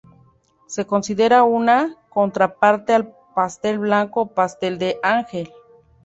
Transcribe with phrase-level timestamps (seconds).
[0.65, 5.51] Se considera una contraparte al pastel blanco o pastel de ángel.